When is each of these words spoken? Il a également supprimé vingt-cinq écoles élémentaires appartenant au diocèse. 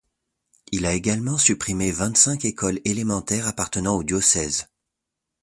Il 0.71 0.87
a 0.87 0.93
également 0.95 1.37
supprimé 1.37 1.91
vingt-cinq 1.91 2.43
écoles 2.45 2.79
élémentaires 2.85 3.45
appartenant 3.47 3.95
au 3.97 4.03
diocèse. 4.03 4.65